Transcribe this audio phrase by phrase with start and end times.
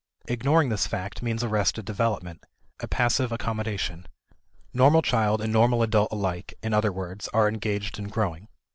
[0.27, 2.43] Ignoring this fact means arrested development,
[2.79, 4.07] a passive accommodation.
[4.73, 8.47] Normal child and normal adult alike, in other words, are engaged in growing.